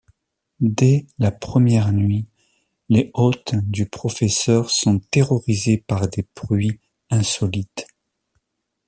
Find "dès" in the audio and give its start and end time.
0.61-1.05